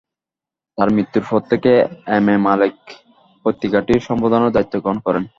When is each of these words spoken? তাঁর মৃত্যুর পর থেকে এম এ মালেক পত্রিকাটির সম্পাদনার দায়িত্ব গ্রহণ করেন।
তাঁর 0.77 0.89
মৃত্যুর 0.93 1.23
পর 1.29 1.41
থেকে 1.51 1.71
এম 2.07 2.27
এ 2.29 2.35
মালেক 2.37 2.75
পত্রিকাটির 3.45 3.99
সম্পাদনার 3.99 4.53
দায়িত্ব 4.53 4.75
গ্রহণ 4.79 4.99
করেন। 4.99 5.23